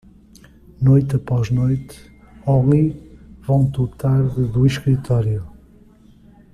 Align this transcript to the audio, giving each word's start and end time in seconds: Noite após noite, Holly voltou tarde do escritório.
Noite 0.81 1.15
após 1.17 1.51
noite, 1.51 2.11
Holly 2.43 3.13
voltou 3.43 3.87
tarde 3.87 4.47
do 4.47 4.65
escritório. 4.65 5.47